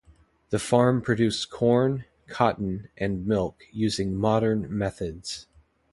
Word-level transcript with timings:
The 0.49 0.57
farm 0.57 1.03
produced 1.03 1.51
corn, 1.51 2.05
cotton, 2.25 2.89
and 2.97 3.27
milk 3.27 3.65
using 3.71 4.15
"modern" 4.15 4.65
methods. 4.75 5.45